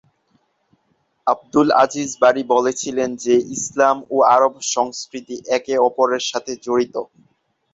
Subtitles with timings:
[1.27, 6.95] আবদুল আজিজ বারী বলেছিলেন যে ইসলাম ও আরব সংস্কৃতি একে অপরের সাথে জড়িত।